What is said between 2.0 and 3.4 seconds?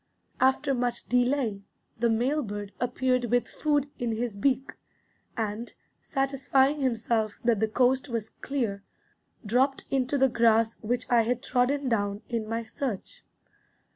male bird appeared